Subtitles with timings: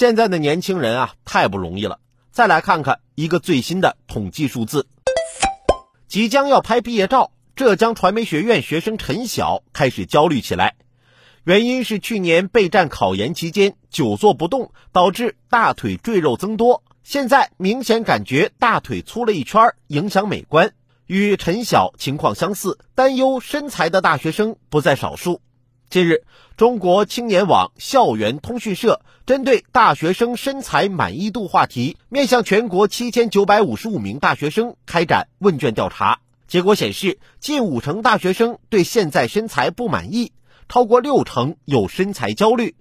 [0.00, 1.98] 现在的年轻人啊，太不容易了。
[2.32, 4.86] 再来看看一个最新的统计数字：
[6.08, 10.76] 即将要拍毕业照，浙江传媒学院学生陈晓开始焦虑起来。
[11.44, 20.72] 原因是去年备战考研期间久坐不动，导致大腿赘肉增多，现在明显感觉大腿粗了一圈，影响美观。
[21.04, 25.42] 与陈晓情况相似，担忧身材的大学生不在少数。
[25.90, 26.22] 近日，
[26.56, 36.20] 中国青年网校园通讯社针对大学生身材满意度话题，面向全国七千九百五十五名大学生开展问卷调查。
[36.46, 40.30] 结果显示，近五成大学生对现在身材不满意，
[40.68, 42.76] 超过六成有身材焦虑，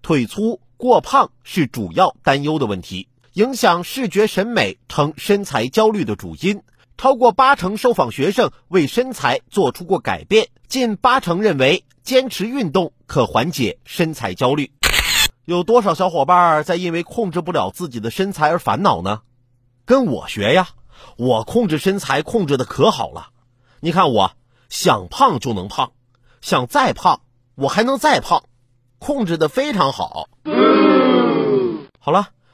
[0.00, 6.62] 腿粗过胖是主要担忧的问题，影响视觉审美成身材焦虑的主因。
[6.96, 14.72] 超过八成受访学生为身材做出过改变，近八成认为坚持运动可缓解身材焦虑。
[15.44, 19.22] 有多少小伙伴在因为控制不了自己的身材而烦恼呢？
[19.84, 20.68] 跟我学呀，
[21.16, 23.30] 我控制身材控制的可好了。
[23.80, 24.32] 你看我
[24.68, 25.92] 想胖就能胖，
[26.40, 27.22] 想再胖
[27.56, 28.44] 我还能再胖，
[28.98, 30.28] 控制的非常好。
[31.98, 32.28] 好了。